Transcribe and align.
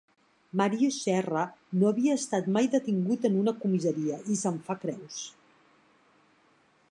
Màrius 0.59 0.95
Serra 1.01 1.43
no 1.81 1.89
havia 1.89 2.15
estat 2.21 2.47
mai 2.55 2.71
detingut 2.77 3.27
en 3.31 3.37
una 3.43 3.55
comissaria 3.65 4.19
i 4.37 4.41
se'n 4.45 4.59
fa 4.71 4.79
creus. 4.87 5.19